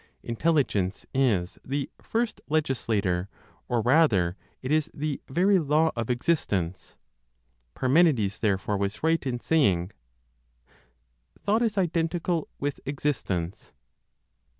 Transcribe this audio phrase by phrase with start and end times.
[0.23, 3.29] Intelligence is the first legislator,
[3.67, 6.95] or rather, it is the very law of existence.
[7.75, 9.91] Parmenides therefore was right in saying,
[11.43, 13.73] "Thought is identical with existence."